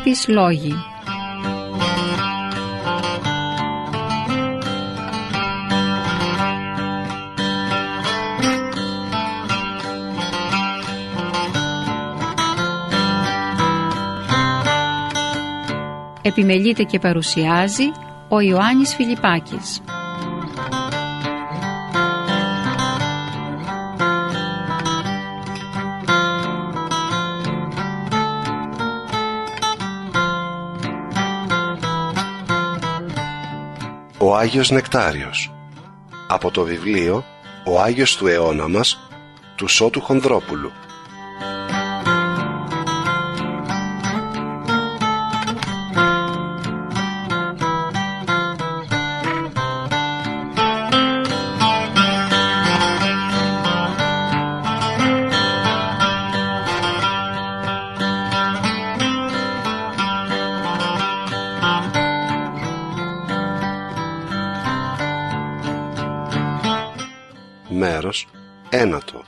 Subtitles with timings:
[0.00, 0.74] Αγάπης λόγοι
[16.22, 17.92] Επιμελείται και παρουσιάζει
[18.28, 19.82] ο Ιωάννης Φιλιππάκης.
[34.30, 35.52] Ο Άγιος Νεκτάριος.
[36.28, 37.24] Από το βιβλίο
[37.66, 38.98] «Ο Άγιος του αιώνα μας»
[39.56, 40.72] του Σώτου Χονδρόπουλου
[68.70, 69.24] ένατο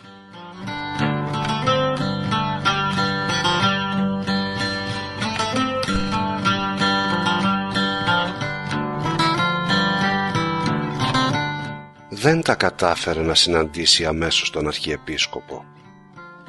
[12.10, 15.64] Δεν τα κατάφερε να συναντήσει αμέσως τον Αρχιεπίσκοπο.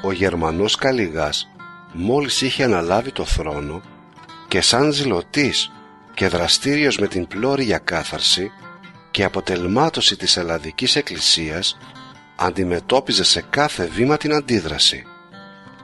[0.01, 1.47] Ο Γερμανός Καλιγάς
[1.93, 3.81] μόλις είχε αναλάβει το θρόνο
[4.47, 5.71] και σαν ζηλωτής
[6.13, 8.51] και δραστήριος με την πλώρη για κάθαρση
[9.11, 11.77] και αποτελμάτωση της Ελλαδικής Εκκλησίας
[12.35, 15.03] αντιμετώπιζε σε κάθε βήμα την αντίδραση.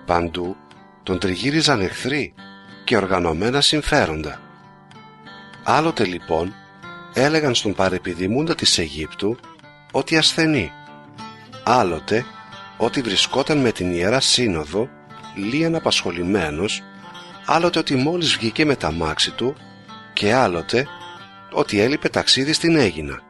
[0.05, 0.55] Παντού
[1.03, 2.33] τον τριγύριζαν εχθροί
[2.83, 4.41] και οργανωμένα συμφέροντα.
[5.63, 6.53] Άλλοτε λοιπόν
[7.13, 9.37] έλεγαν στον παρεπιδημούντα της Αιγύπτου
[9.91, 10.71] ότι ασθενεί.
[11.63, 12.25] Άλλοτε
[12.77, 14.89] ότι βρισκόταν με την Ιερά Σύνοδο
[15.35, 16.83] λίαν απασχολημένος,
[17.45, 19.55] άλλοτε ότι μόλις βγήκε με τα μάξι του
[20.13, 20.87] και άλλοτε
[21.51, 23.21] ότι έλειπε ταξίδι στην Έγινα.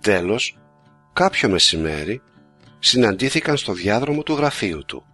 [0.00, 0.57] Τέλος,
[1.18, 2.22] κάποιο μεσημέρι
[2.78, 5.04] συναντήθηκαν στο διάδρομο του γραφείου του.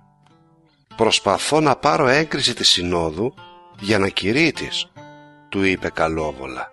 [0.97, 3.35] «Προσπαθώ να πάρω έγκριση της Συνόδου
[3.81, 4.91] για να κηρύττεις»,
[5.49, 6.73] του είπε καλόβολα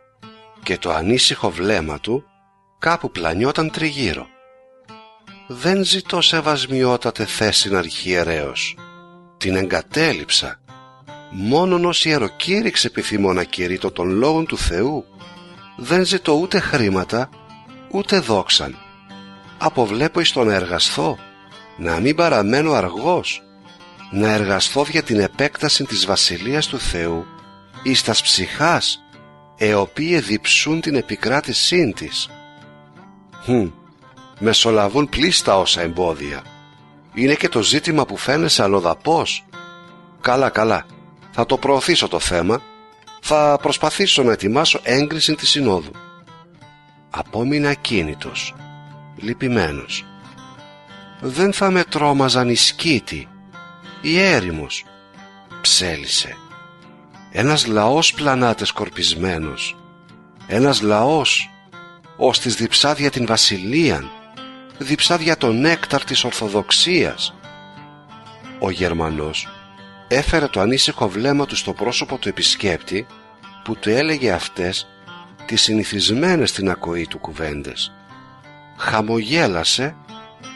[0.64, 2.24] και το ανήσυχο βλέμμα του
[2.80, 4.28] κάπου πλανιόταν τριγύρω.
[5.48, 8.78] «Δεν ζητώ σεβασμιότατε θέση αρχιερέως.
[9.38, 10.60] Την εγκατέλειψα.
[11.32, 15.06] Μόνον ως ιεροκήρυξ επιθυμώ να κηρύττω των λόγων του Θεού.
[15.78, 17.30] Δεν ζητώ ούτε χρήματα,
[17.92, 18.78] ούτε δόξαν.
[19.64, 21.18] Αποβλέπω εις το να εργαστώ,
[21.78, 23.44] να μην παραμένω αργός,
[24.12, 27.26] να εργαστώ για την επέκταση της Βασιλείας του Θεού
[27.84, 29.04] εις τας ψυχάς,
[29.58, 32.30] εοπίε διψούν την επικράτησή της.
[33.44, 33.68] Χμ,
[34.40, 36.42] μεσολαβούν πλήστα όσα εμπόδια.
[37.14, 39.46] Είναι και το ζήτημα που φαίνεσαι αλλοδαπός.
[40.22, 40.86] Καλά, καλά,
[41.32, 42.62] θα το προωθήσω το θέμα.
[43.22, 45.92] Θα προσπαθήσω να ετοιμάσω έγκριση της Συνόδου
[47.12, 48.54] απόμεινε ακίνητος,
[49.22, 50.06] λυπημένος.
[51.22, 53.28] Δεν θα με τρόμαζαν οι σκήτη,
[54.02, 54.86] η έρημος,
[55.62, 56.38] ψέλισε.
[57.32, 59.78] Ένας λαός πλανάται σκορπισμένος,
[60.48, 61.50] ένας λαός,
[62.18, 64.10] ως της διψάδια την βασιλείαν,
[64.78, 67.34] διψάδια τον νέκταρ της Ορθοδοξίας.
[68.60, 69.48] Ο Γερμανός
[70.08, 73.06] έφερε το ανήσυχο βλέμμα του στο πρόσωπο του επισκέπτη
[73.64, 74.88] που του έλεγε αυτές
[75.46, 77.92] τις συνηθισμένες στην ακοή του κουβέντες.
[78.84, 79.96] Χαμογέλασε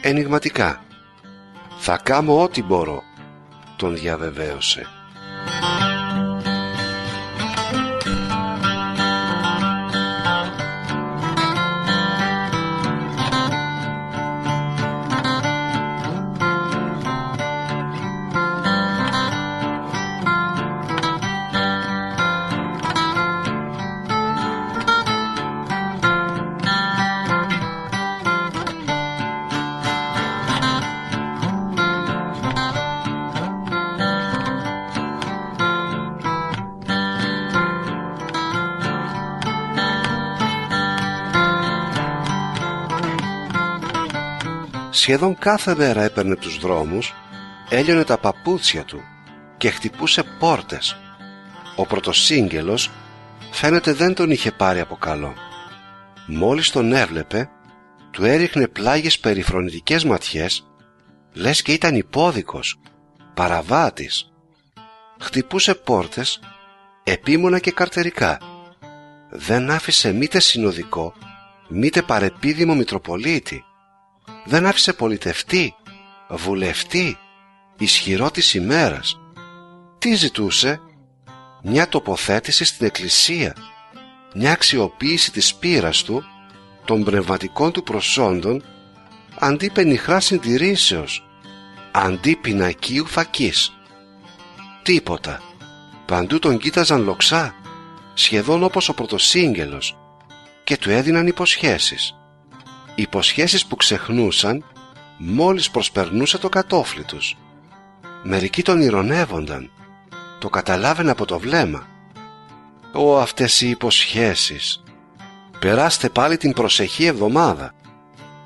[0.00, 0.80] ενηγματικά.
[1.78, 3.02] «Θα κάνω ό,τι μπορώ»,
[3.76, 4.86] τον διαβεβαίωσε.
[45.06, 47.14] Σχεδόν κάθε μέρα έπαιρνε τους δρόμους,
[47.68, 49.00] έλειωνε τα παπούτσια του
[49.56, 50.96] και χτυπούσε πόρτες.
[51.76, 52.90] Ο πρωτοσύγγελος
[53.50, 55.34] φαίνεται δεν τον είχε πάρει από καλό.
[56.26, 57.50] Μόλις τον έβλεπε,
[58.10, 60.66] του έριχνε πλάγιες περιφρονητικές ματιές,
[61.32, 62.80] λες και ήταν υπόδικος,
[63.34, 64.32] παραβάτης.
[65.20, 66.40] Χτυπούσε πόρτες,
[67.02, 68.38] επίμονα και καρτερικά.
[69.30, 71.14] Δεν άφησε μήτε συνοδικό,
[71.68, 73.65] μήτε παρεπίδημο Μητροπολίτη
[74.44, 75.74] δεν άφησε πολιτευτή,
[76.28, 77.18] βουλευτή,
[77.78, 79.20] ισχυρό της ημέρας.
[79.98, 80.80] Τι ζητούσε,
[81.62, 83.56] μια τοποθέτηση στην εκκλησία,
[84.34, 86.24] μια αξιοποίηση της πείρας του,
[86.84, 88.64] των πνευματικών του προσόντων,
[89.38, 91.26] αντί πενιχρά συντηρήσεως,
[91.92, 93.72] αντί πινακίου φακής.
[94.82, 95.40] Τίποτα.
[96.06, 97.54] Παντού τον κοίταζαν λοξά,
[98.14, 99.96] σχεδόν όπως ο πρωτοσύγγελος,
[100.64, 102.14] και του έδιναν υποσχέσεις.
[102.98, 104.64] Υποσχέσεις που ξεχνούσαν
[105.18, 107.36] μόλις προσπερνούσε το κατόφλι τους.
[108.22, 109.70] Μερικοί τον ηρωνεύονταν,
[110.38, 111.86] το καταλάβαινε από το βλέμμα.
[112.92, 114.82] Ω αυτές οι υποσχέσεις.
[115.58, 117.72] Περάστε πάλι την προσεχή εβδομάδα.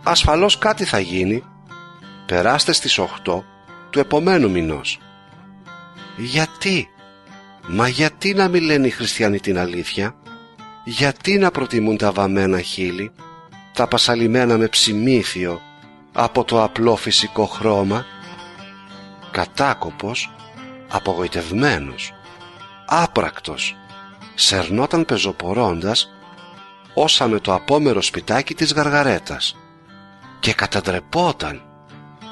[0.03, 1.45] Ασφαλώς κάτι θα γίνει.
[2.27, 3.45] Περάστε στις 8
[3.91, 4.99] του επομένου μηνός.
[6.17, 6.89] Γιατί,
[7.67, 10.15] μα γιατί να μην λένε οι χριστιανοί την αλήθεια,
[10.85, 13.13] γιατί να προτιμούν τα βαμμένα χείλη,
[13.73, 15.61] τα πασαλιμένα με ψημίθιο
[16.13, 18.05] από το απλό φυσικό χρώμα,
[19.31, 20.31] κατάκοπος,
[20.89, 22.13] απογοητευμένος,
[22.87, 23.77] άπρακτος,
[24.35, 26.11] σερνόταν πεζοπορώντας
[26.95, 29.57] όσα με το απόμερο σπιτάκι της γαργαρέτας
[30.41, 31.63] και καταντρεπόταν,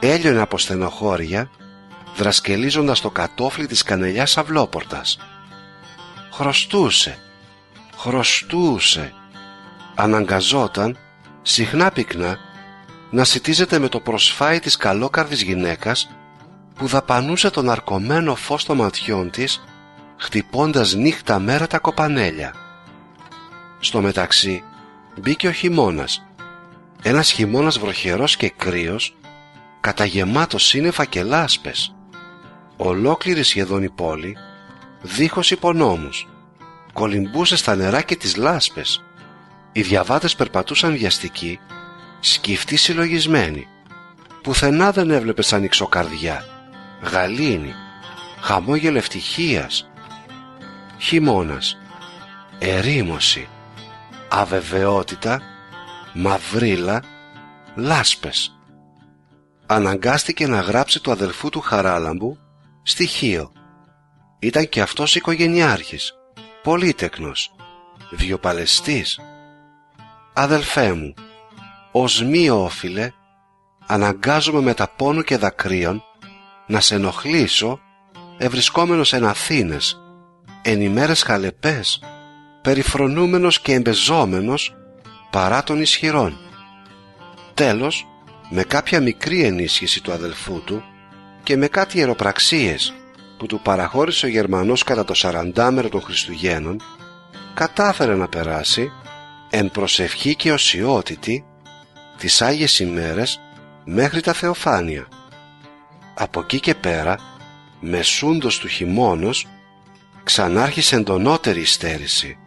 [0.00, 1.50] έλειωνε από στενοχώρια
[2.17, 5.19] δρασκελίζοντας το κατόφλι της κανελιάς αυλόπορτας.
[6.32, 7.19] Χρωστούσε,
[7.96, 9.12] χρωστούσε,
[9.94, 10.99] αναγκαζόταν
[11.49, 12.39] συχνά πυκνά
[13.11, 16.11] να σιτίζεται με το προσφάι της καλόκαρδης γυναίκας
[16.75, 19.65] που δαπανούσε τον αρκωμένο φως των ματιών της
[20.17, 22.55] χτυπώντας νύχτα μέρα τα κοπανέλια.
[23.81, 24.62] Στο μεταξύ
[25.21, 26.27] μπήκε ο χειμώνας.
[27.03, 29.17] Ένας χειμώνας βροχερός και κρύος
[29.81, 31.95] καταγεμάτος σύννεφα και λάσπες
[32.77, 34.37] ολόκληρη σχεδόν η πόλη,
[35.03, 36.29] δίχως υπονόμους,
[36.93, 39.03] κολυμπούσε στα νερά και τις λάσπες.
[39.73, 41.59] Οι διαβάτες περπατούσαν βιαστικοί,
[42.20, 43.67] σκυφτοί συλλογισμένοι.
[44.43, 46.44] Πουθενά δεν έβλεπες ανοίξοκαρδιά,
[47.03, 47.75] γαλήνη,
[48.41, 49.91] χαμόγελο ευτυχίας.
[50.99, 51.79] Χειμώνας,
[52.59, 53.49] ερήμωση,
[54.29, 55.43] αβεβαιότητα,
[56.14, 57.03] μαυρίλα,
[57.75, 58.59] λάσπες.
[59.67, 62.38] Αναγκάστηκε να γράψει του αδελφού του Χαράλαμπου
[62.82, 63.53] στοιχείο.
[64.38, 66.14] Ήταν και αυτός οικογενειάρχης,
[66.62, 67.55] πολύτεκνος,
[68.11, 69.21] βιοπαλαιστής.
[70.40, 71.14] Αδελφέ μου,
[71.93, 73.12] ως μη όφιλε,
[73.87, 76.02] αναγκάζομαι με τα πόνου και δακρύων
[76.67, 77.81] να σε ενοχλήσω
[78.38, 80.00] ευρισκόμενος εν Αθήνες,
[80.62, 82.02] εν ημέρες χαλεπές,
[82.62, 84.76] περιφρονούμενος και εμπεζόμενος
[85.31, 86.37] παρά των ισχυρών.
[87.55, 88.06] Τέλος,
[88.50, 90.82] με κάποια μικρή ενίσχυση του αδελφού του,
[91.43, 92.94] και με κάτι αεροπραξίες
[93.38, 96.81] που του παραχώρησε ο Γερμανός κατά το σαραντάμερο των Χριστουγέννων
[97.55, 98.90] κατάφερε να περάσει
[99.50, 101.45] εν προσευχή και οσιότητη
[102.19, 103.41] τις Άγιες ημέρες
[103.85, 105.09] μέχρι τα Θεοφάνεια.
[106.15, 107.19] Από εκεί και πέρα,
[107.81, 109.47] μεσούντος του χειμώνος,
[110.25, 112.38] ξανάρχισε εντονότερη στέρηση.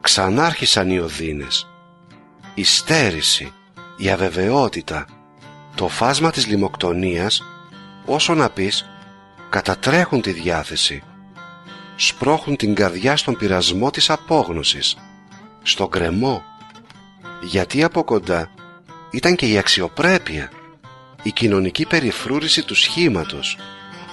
[0.00, 1.66] Ξανάρχισαν οι οδύνες.
[2.54, 3.52] Η στέρηση,
[3.96, 5.06] η αβεβαιότητα,
[5.74, 7.42] το φάσμα της λιμοκτονίας
[8.04, 8.84] όσο να πεις,
[9.50, 11.02] κατατρέχουν τη διάθεση,
[11.96, 14.96] σπρώχουν την καρδιά στον πειρασμό της απόγνωσης,
[15.66, 16.42] στον κρεμό,
[17.42, 18.50] γιατί από κοντά
[19.10, 20.50] ήταν και η αξιοπρέπεια,
[21.22, 23.58] η κοινωνική περιφρούρηση του σχήματος,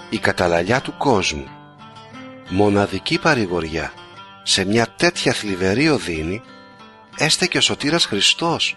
[0.09, 1.47] η καταλαλιά του κόσμου.
[2.49, 3.93] Μοναδική παρηγοριά
[4.43, 6.41] σε μια τέτοια θλιβερή οδύνη
[7.17, 8.75] έστεκε ο Σωτήρας Χριστός,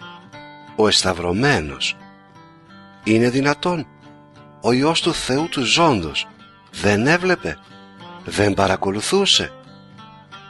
[0.75, 1.95] ο εσταυρωμένος.
[3.03, 3.87] Είναι δυνατόν;
[4.61, 6.27] Ο Υιός του Θεού του ζώντος
[6.71, 7.57] δεν έβλεπε,
[8.25, 9.51] δεν παρακολουθούσε.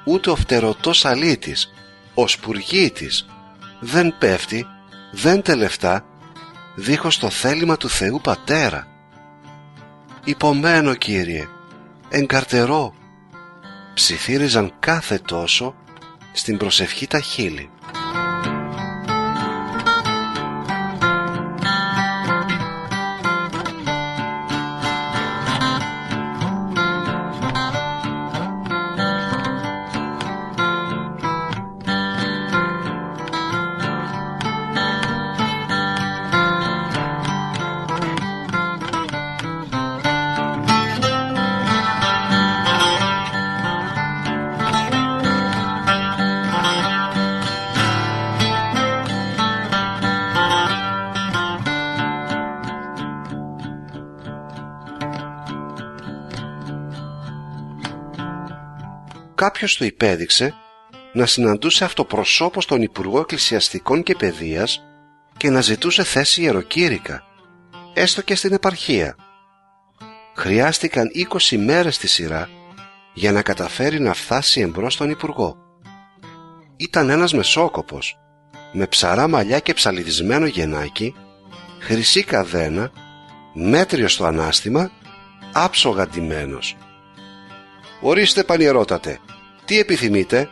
[0.06, 1.74] Ούτε ο φτερωτός αλήτης,
[2.20, 3.26] ο σπουργίτης,
[3.80, 4.68] δεν πέφτει,
[5.12, 6.06] δεν τελευτά,
[6.76, 8.88] δίχως το θέλημα του Θεού Πατέρα.
[10.24, 11.48] Υπομένω Κύριε,
[12.10, 12.94] εγκαρτερώ,
[13.94, 15.76] ψιθύριζαν κάθε τόσο
[16.32, 17.70] στην προσευχή τα χείλη.
[59.38, 60.54] Κάποιος του υπέδειξε
[61.14, 64.84] να συναντούσε αυτοπροσώπως τον Υπουργό Εκκλησιαστικών και Παιδείας
[65.38, 67.24] και να ζητούσε θέση ιεροκήρυκα,
[67.94, 69.16] έστω και στην επαρχία.
[70.36, 71.10] Χρειάστηκαν
[71.50, 72.50] 20 μέρες στη σειρά
[73.14, 75.58] για να καταφέρει να φτάσει εμπρός στον Υπουργό.
[76.78, 78.18] Ήταν ένας μεσόκοπος,
[78.74, 81.16] με ψαρά μαλλιά και ψαλιδισμένο γενάκι,
[81.80, 82.92] χρυσή καδένα,
[83.54, 84.92] μέτριο στο ανάστημα,
[85.54, 86.78] άψογα ντυμένος.
[88.00, 89.20] «Ορίστε πανιερότατε,
[89.66, 90.50] τι επιθυμείτε»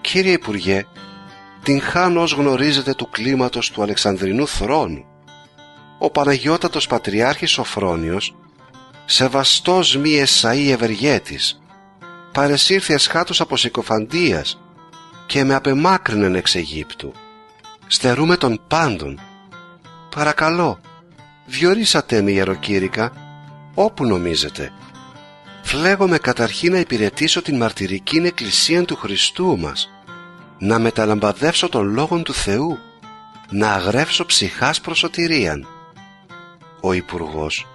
[0.00, 0.86] «Κύριε Υπουργέ,
[1.62, 5.04] την χάνω ως γνωρίζετε του κλίματος του Αλεξανδρινού θρόνου.
[5.98, 8.34] Ο Παναγιώτατος Πατριάρχης Σοφρόνιος,
[9.04, 11.62] σεβαστός μη εσαΐ ευεργέτης,
[12.32, 14.60] παρεσύρθη εσχάτως από συκοφαντίας
[15.26, 17.12] και με απεμάκρυνεν εξ Αιγύπτου.
[17.86, 19.20] Στερούμε τον πάντων.
[20.14, 20.80] Παρακαλώ,
[21.46, 23.12] διορίσατε με ιεροκήρυκα,
[23.74, 24.72] όπου νομίζετε.
[25.62, 29.88] Φλέγομαι καταρχήν να υπηρετήσω την μαρτυρική εκκλησία του Χριστού μας,
[30.58, 32.78] να μεταλαμπαδεύσω τον Λόγον του Θεού,
[33.50, 35.66] να αγρεύσω ψυχάς προσωτηρίαν.
[36.80, 37.66] Ο υπουργός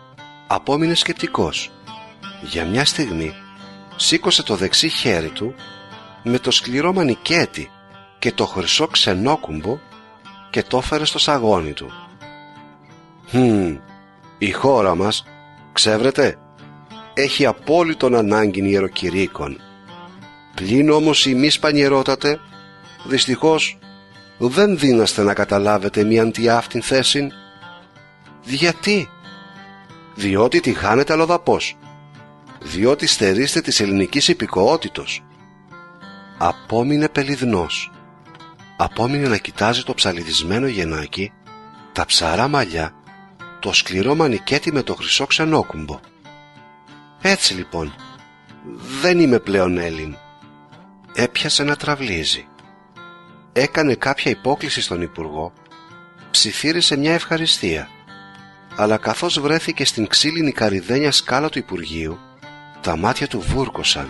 [0.48, 1.72] απόμεινε σκεπτικός.
[2.42, 3.34] Για μια στιγμή
[3.96, 5.56] σήκωσε το δεξί χέρι του
[6.24, 7.70] με το σκληρό μανικέτι
[8.20, 9.80] και το χρυσό ξενόκουμπο
[10.50, 11.92] και το έφερε στο σαγόνι του.
[13.30, 13.76] «Χμ,
[14.38, 15.24] η χώρα μας,
[15.74, 16.38] ξέρετε,
[17.18, 19.62] έχει απόλυτον ανάγκη ιεροκηρύκων.
[20.56, 22.40] Πλην όμως μη σπανιερότατε,
[23.06, 23.78] δυστυχώς
[24.38, 27.28] δεν δίναστε να καταλάβετε μια αυτήν θέση.
[28.44, 29.10] Γιατί;
[30.16, 31.78] Διότι τη χάνετε αλλοδαπός.
[32.62, 35.24] Διότι στερείστε της ελληνικής υπηκοότητος.
[36.38, 37.92] Απόμεινε πελιδνός.
[38.78, 41.32] Απόμεινε να κοιτάζει το ψαλιδισμένο γενάκι,
[41.92, 42.94] τα ψαρά μαλλιά,
[43.60, 46.00] το σκληρό μανικέτι με το χρυσό ξενόκουμπο.
[47.30, 47.96] Έτσι λοιπόν,
[49.02, 50.16] δεν είμαι πλέον Έλλην.
[51.14, 52.48] Έπιασε να τραυλίζει
[53.60, 55.54] έκανε κάποια υπόκληση στον Υπουργό,
[56.32, 57.90] ψιθύρισε μια ευχαριστία.
[58.76, 62.20] Αλλά καθώς βρέθηκε στην ξύλινη καριδένια σκάλα του Υπουργείου,
[62.82, 64.10] τα μάτια του βούρκωσαν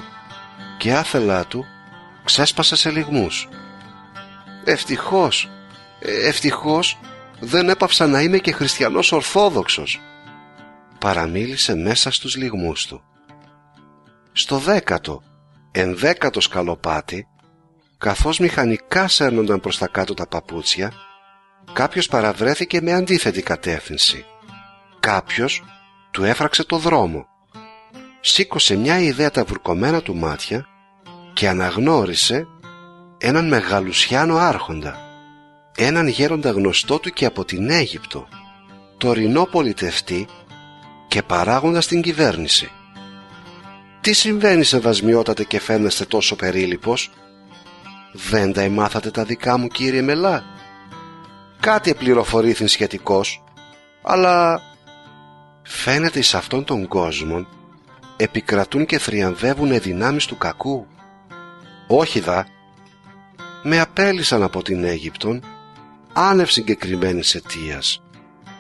[0.78, 1.66] και άθελά του
[2.24, 3.48] ξέσπασε σε λιγμούς.
[4.64, 5.50] Ευτυχώς,
[6.00, 7.00] ε, ευτυχώς
[7.40, 10.02] δεν έπαυσα να είμαι και χριστιανός ορθόδοξος.
[11.00, 13.02] Παραμίλησε μέσα στους λιγμούς του.
[14.40, 15.24] Στο δέκατο,
[15.72, 17.28] ενδέκατο σκαλοπάτι,
[17.98, 20.94] καθώς μηχανικά σέρνονταν προς τα κάτω τα παπούτσια,
[21.74, 24.26] κάποιος παραβρέθηκε με αντίθετη κατεύθυνση.
[25.00, 25.64] Κάποιος
[26.12, 27.28] του έφραξε το δρόμο.
[28.22, 30.66] Σήκωσε μια ιδέα τα βουρκωμένα του μάτια
[31.34, 32.48] και αναγνώρισε
[33.18, 34.96] έναν μεγαλουσιάνο άρχοντα,
[35.78, 38.28] έναν γέροντα γνωστό του και από την Αίγυπτο,
[38.98, 40.28] τωρινό πολιτευτή
[41.08, 42.72] και παράγοντας στην κυβέρνηση.
[44.02, 47.12] «Τι συμβαίνει σε βασμιότατε και φαίνεστε τόσο περίλυπος»
[48.20, 50.44] Δεν τα εμάθατε τα δικά μου κύριε Μελά.
[51.60, 53.44] Κάτι επληροφορήθην σχετικός,
[54.04, 54.62] αλλά
[55.64, 57.48] φαίνεται σε αυτόν τον κόσμο
[58.18, 60.88] επικρατούν και θριαμβεύουν δυνάμεις του κακού.
[61.88, 62.48] Όχι δα,
[63.64, 65.44] με απέλησαν από την Αίγυπτον
[66.14, 68.04] άνευ συγκεκριμένης αιτίας,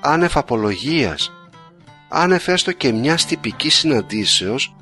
[0.01, 1.31] άνευ απολογίας,
[2.09, 4.75] άνευ έστω και μιας τυπικής συναντήσεως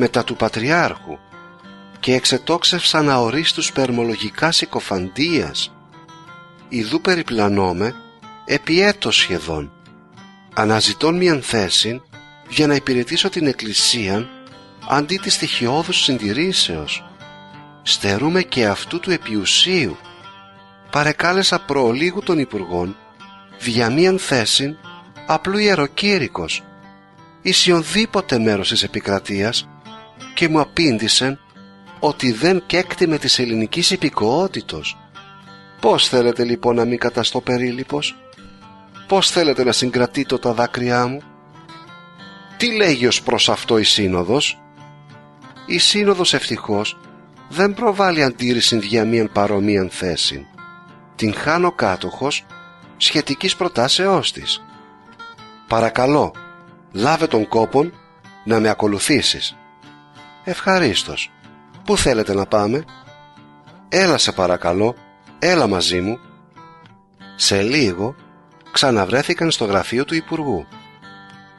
[0.00, 1.18] μετά του Πατριάρχου
[2.00, 5.72] και εξετόξευσαν αορίστους περμολογικά συκοφαντίας.
[6.68, 7.94] Ιδού περιπλανώμε
[8.44, 9.72] επί έτος σχεδόν,
[10.54, 12.02] αναζητών μιαν θέση
[12.48, 14.28] για να υπηρετήσω την Εκκλησία
[14.88, 17.04] αντί της στοιχειώδους συντηρήσεως.
[17.82, 19.96] Στερούμε και αυτού του επιουσίου.
[20.90, 22.96] Παρεκάλεσα προλίγου των Υπουργών
[23.58, 24.76] δια μίαν θέση
[25.26, 26.62] απλού ιεροκήρυκος
[27.42, 29.68] ή σε μέρος της επικρατείας
[30.34, 31.38] και μου απήντησεν
[32.00, 34.98] ότι δεν κέκτημε της ελληνικής υπηκοότητος.
[35.80, 38.16] Πώς θέλετε λοιπόν να μην καταστώ περίλυπος;
[39.06, 41.22] Πώς θέλετε να συγκρατείτε τα δάκρυά μου;
[42.56, 44.60] Τι λέγει ως προς αυτό η Σύνοδος;
[45.66, 46.98] Η Σύνοδος ευτυχώς
[47.48, 50.46] δεν προβάλλει αντίρρηση για μίαν παρομοίαν θέση.
[51.14, 52.46] Την χάνω κάτοχος
[52.96, 54.62] σχετικής προτάσεώς της.
[55.66, 56.32] Παρακαλώ,
[56.92, 57.92] λάβε τον κόπον
[58.44, 59.57] να με ακολουθήσεις.
[60.48, 61.30] Ευχαρίστως.
[61.84, 62.84] Πού θέλετε να πάμε;
[63.88, 64.94] Έλα σε παρακαλώ,
[65.38, 66.18] έλα μαζί μου.
[67.36, 68.14] Σε λίγο
[68.72, 70.66] ξαναβρέθηκαν στο γραφείο του Υπουργού.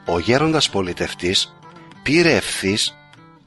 [0.05, 1.55] Ο γέροντας πολιτευτής
[2.03, 2.97] πήρε ευθύς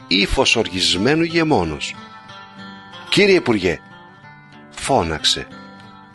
[0.07, 1.95] ύφος οργισμένου γεμόνος.
[3.09, 3.81] «Κύριε Υπουργέ»,
[4.71, 5.47] φώναξε,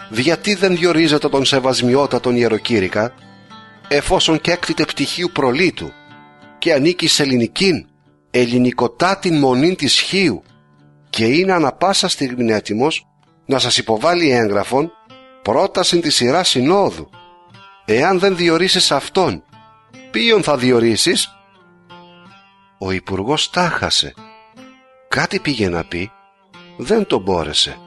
[0.10, 3.14] «γιατί δεν διορίζετε τον σεβασμιότατον ιεροκήρυκα,
[3.88, 5.92] εφόσον και έκτητε πτυχίου προλήτου
[6.58, 7.88] και ανήκει σε ελληνικήν,
[8.40, 10.44] ελληνικοτά την μονήν της χείου
[11.10, 13.08] και είναι ανα πάσα στιγμή έτοιμος
[13.46, 14.92] να σας υποβάλει έγγραφον
[15.42, 17.10] πρόταση της σειράς συνόδου.
[17.86, 19.44] Εάν δεν διορίσεις αυτόν,
[20.12, 21.30] ποιον θα διορίσεις;
[22.78, 24.14] Ο υπουργός τάχασε.
[25.08, 26.12] Κάτι πήγε να πει,
[26.78, 27.78] δεν το μπόρεσε.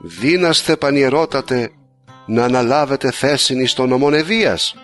[0.00, 1.70] «Δίναστε πανιερότατε
[2.26, 4.74] να αναλάβετε θέση στον ομονεδίας»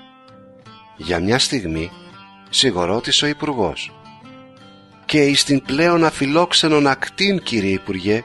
[0.96, 1.90] Για μια στιγμή
[2.50, 3.92] σιγορώτησε ο υπουργός.
[5.14, 8.24] «Και εις την πλέον αφιλόξενον ακτίν, κύριε Υπουργέ,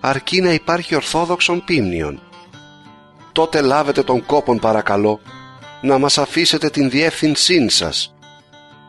[0.00, 2.22] αρκεί να υπάρχει ορθόδοξον πίμνιον.
[3.32, 5.20] Τότε λάβετε τον κόπον παρακαλώ
[5.82, 8.14] να μας αφήσετε την διεύθυνσή σας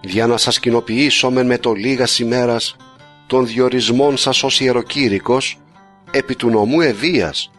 [0.01, 2.75] για να σας κοινοποιήσουμε με το λίγας ημέρας
[3.27, 5.59] των διορισμών σας ως ιεροκήρυκος
[6.11, 7.51] επί του νομού Ευείας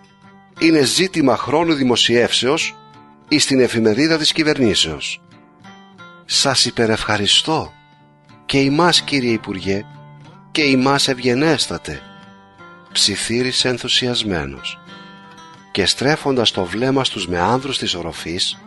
[0.59, 2.77] είναι ζήτημα χρόνου δημοσιεύσεως
[3.29, 5.21] ή στην εφημερίδα της κυβερνήσεως.
[6.25, 7.73] Σας υπερευχαριστώ
[8.53, 9.85] και ημάς κύριε Υπουργέ
[10.51, 12.01] και ημάς ευγενέστατε
[12.93, 14.79] ψιθύρισε ενθουσιασμένος
[15.73, 18.59] και στρέφοντας το βλέμμα στους μεάνδρους της οροφής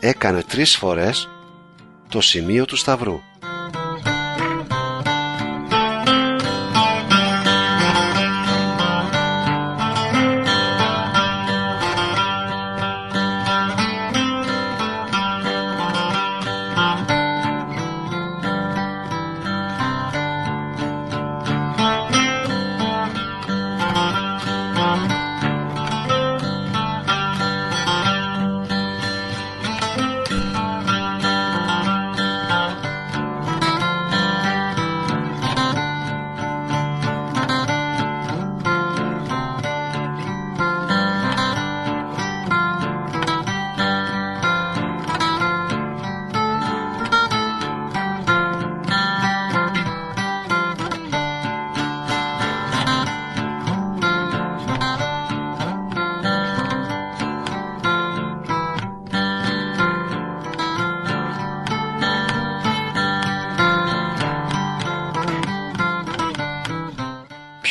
[0.00, 1.28] έκανε τρεις φορές
[2.08, 3.20] το σημείο του σταυρού.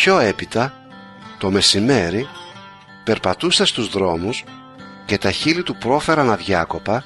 [0.08, 0.74] Πιο έπειτα,
[1.38, 2.28] το μεσημέρι,
[3.04, 4.43] περπατούσε στους δρόμους
[5.06, 7.04] και τα χείλη του πρόφεραν αδιάκοπα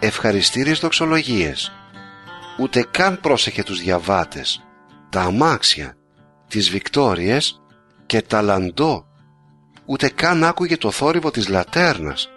[0.00, 1.72] ευχαριστήριες δοξολογίες.
[2.60, 4.64] Ούτε καν πρόσεχε τους διαβάτες,
[5.08, 5.96] τα αμάξια,
[6.48, 7.62] τις βικτόριες
[8.06, 9.06] και τα λαντό.
[9.84, 12.28] Ούτε καν άκουγε το θόρυβο της λατέρνας,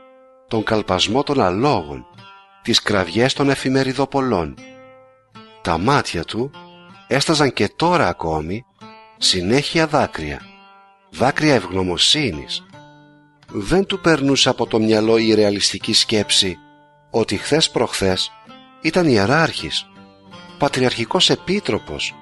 [0.48, 2.06] τον καλπασμό των αλόγων,
[2.62, 4.56] τις κραυγές των εφημεριδοπολών.
[5.62, 6.52] Τα μάτια του
[7.08, 8.65] έσταζαν και τώρα ακόμη
[9.17, 10.41] συνέχεια δάκρυα,
[11.10, 12.65] δάκρυα ευγνωμοσύνης.
[13.47, 16.58] Δεν του περνούσε από το μυαλό η ρεαλιστική σκέψη
[17.10, 18.32] ότι χθες προχθές
[18.82, 19.86] ήταν ιεράρχης,
[20.58, 22.15] πατριαρχικός επίτροπος,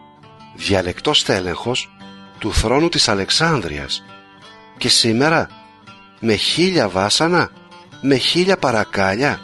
[0.56, 1.90] διαλεκτός τέλεχος
[2.40, 4.04] του θρόνου της Αλεξάνδρειας
[4.78, 5.50] και σήμερα
[6.20, 7.52] με χίλια βάσανα,
[8.02, 9.40] με χίλια παρακάλια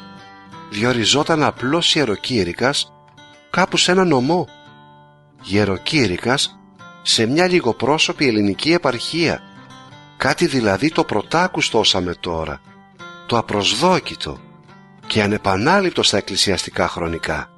[0.69, 2.93] διοριζόταν απλός ιεροκήρυκας
[3.49, 4.47] κάπου σε ένα νομό.
[5.43, 6.60] Ιεροκήρυκας
[7.01, 9.41] σε μια λιγοπρόσωπη ελληνική επαρχία.
[10.17, 12.61] Κάτι δηλαδή το πρωτάκουστο όσαμε τώρα,
[13.25, 14.39] το απροσδόκητο
[15.07, 17.49] και ανεπανάληπτο στα εκκλησιαστικά χρονικά.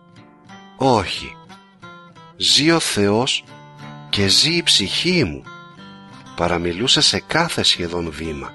[0.78, 1.36] Όχι,
[2.38, 3.44] ζει ο Θεός
[4.10, 5.44] και ζει η ψυχή μου,
[6.36, 8.52] παραμιλούσε σε κάθε σχεδόν βήμα.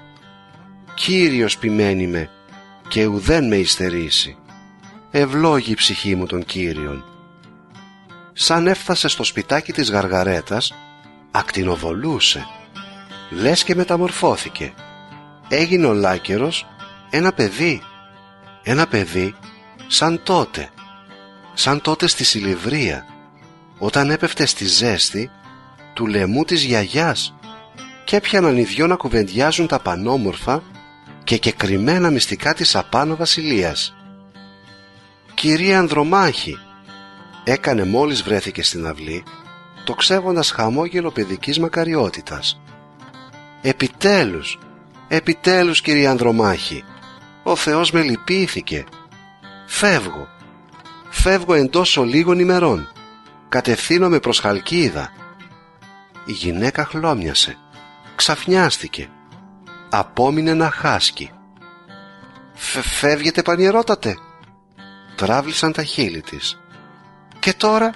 [0.93, 2.29] Κύριος ποιμένη με
[2.87, 4.37] και ουδέν με υστερήσει.
[5.11, 7.08] Ευλόγη η ψυχή μου τον Κύριον
[8.41, 10.73] σαν έφτασε στο σπιτάκι της γαργαρέτας,
[11.31, 12.45] ακτινοβολούσε.
[13.29, 14.73] Λες και μεταμορφώθηκε.
[15.47, 16.67] Έγινε ο Λάκερος
[17.09, 17.81] ένα παιδί.
[18.63, 19.35] Ένα παιδί
[19.87, 20.69] σαν τότε.
[21.53, 23.05] Σαν τότε στη Σιλιβρία,
[23.77, 25.31] όταν έπεφτε στη ζέστη
[25.93, 27.35] του λαιμού της γιαγιάς
[28.03, 30.63] και έπιαναν οι δυο να κουβεντιάζουν τα πανόμορφα
[31.23, 33.95] και κεκριμένα μυστικά της απάνω βασιλείας.
[35.33, 36.57] «Κυρία Ανδρομάχη»,
[37.43, 39.23] έκανε μόλις βρέθηκε στην αυλή
[39.83, 42.61] το ξέβοντας χαμόγελο παιδικής μακαριότητας.
[43.61, 44.59] «Επιτέλους,
[45.07, 46.83] επιτέλους κύριε Ανδρομάχη,
[47.43, 48.85] ο Θεός με λυπήθηκε.
[49.67, 50.27] Φεύγω,
[51.09, 52.87] φεύγω εντός λίγων ημερών,
[53.49, 55.11] κατευθύνομαι προς Χαλκίδα».
[56.25, 57.57] Η γυναίκα χλώμιασε,
[58.15, 59.09] ξαφνιάστηκε,
[59.89, 61.31] απόμεινε να χάσκει.
[62.81, 64.17] «Φεύγετε πανιερότατε»
[65.19, 66.59] τράβλησαν τα χείλη της.
[67.39, 67.93] Και τώρα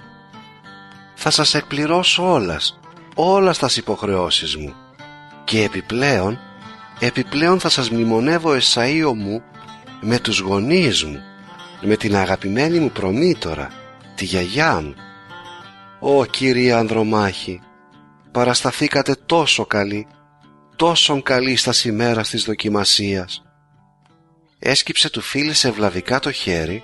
[1.16, 2.80] θα σας εκπληρώσω όλας,
[3.16, 4.74] όλας στα υποχρεώσεις μου.
[5.44, 6.40] Και επιπλέον,
[7.00, 9.44] επιπλέον θα σας μνημονεύω εσαΐο μου
[10.02, 11.20] με τους γονείς μου,
[11.82, 13.70] με την αγαπημένη μου προμήτωρα,
[14.16, 14.96] τη γιαγιά μου.
[16.00, 17.62] Ω κύριε Ανδρομάχη,
[18.32, 20.08] παρασταθήκατε τόσο καλή,
[20.76, 23.44] τόσον καλή στα σημέρα της δοκιμασίας.
[24.60, 26.84] Έσκυψε του φίλησε ευλαβικά το χέρι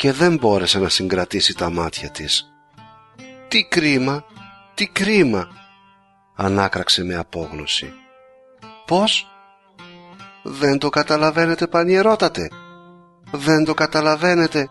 [0.00, 2.52] και δεν μπόρεσε να συγκρατήσει τα μάτια της.
[3.48, 4.24] Τι κρίμα,
[4.74, 5.48] τι κρίμα,
[6.36, 7.92] ανάκραξε με απόγνωση.
[8.86, 9.26] Πώς;
[10.42, 12.50] Δεν το καταλαβαίνετε πανιερότατε.
[13.30, 14.68] Δεν το καταλαβαίνετε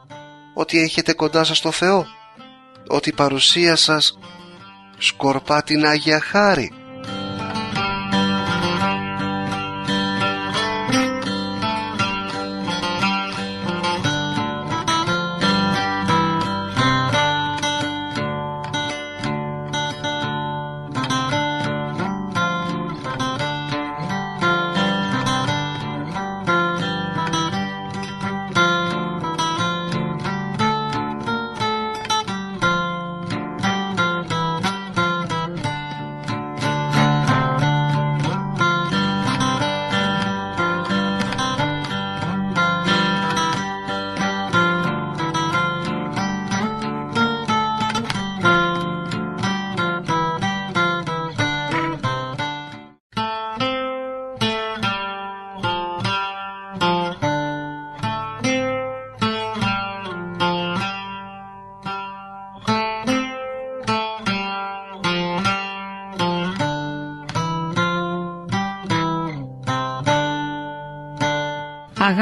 [0.53, 2.05] ότι έχετε κοντά σας το Θεό.
[2.87, 4.19] Ότι η παρουσία σας
[4.97, 6.73] σκορπά την Άγια Χάρη.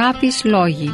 [0.08, 0.90] Αγάπης λόγοι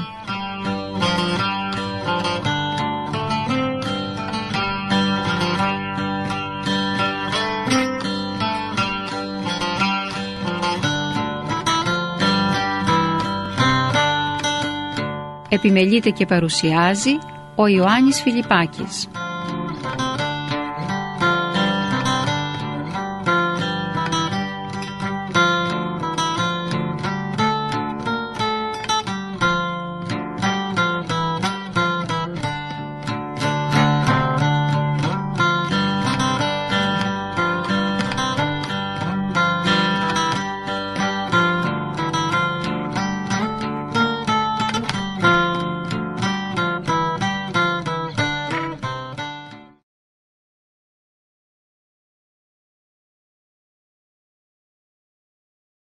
[15.50, 17.18] Επιμελείται και παρουσιάζει
[17.56, 19.08] ο Ιωάννης Φιλιππάκης